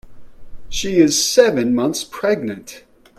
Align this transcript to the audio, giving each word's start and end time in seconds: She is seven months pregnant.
She 0.67 0.97
is 0.97 1.23
seven 1.23 1.75
months 1.75 2.03
pregnant. 2.03 2.85